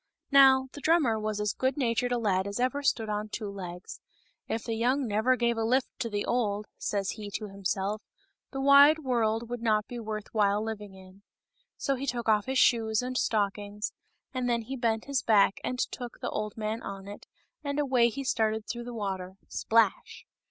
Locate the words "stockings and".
13.15-14.49